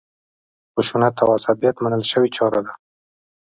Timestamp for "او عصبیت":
1.21-1.75